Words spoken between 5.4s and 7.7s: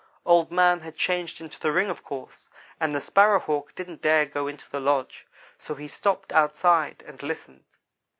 so he stopped outside and listened.